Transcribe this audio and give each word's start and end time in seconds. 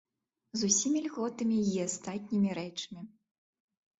З 0.59 0.67
усімі 0.71 0.99
льготамі 1.07 1.59
і 1.73 1.75
астатнімі 1.83 2.51
рэчамі. 2.61 3.01